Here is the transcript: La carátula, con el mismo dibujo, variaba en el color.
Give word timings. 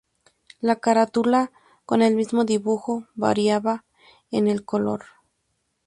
La 0.61 0.77
carátula, 0.77 1.51
con 1.85 2.01
el 2.01 2.15
mismo 2.15 2.43
dibujo, 2.43 3.05
variaba 3.13 3.85
en 4.31 4.47
el 4.47 4.65
color. 4.65 5.03